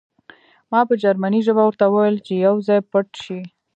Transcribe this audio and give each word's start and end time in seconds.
ما 0.71 0.79
په 0.89 0.93
جرمني 1.03 1.39
ژبه 1.47 1.63
ورته 1.65 1.85
وویل 1.87 2.17
چې 2.25 2.33
یو 2.45 2.55
ځای 2.67 2.79
پټ 2.91 3.07
شئ 3.23 3.41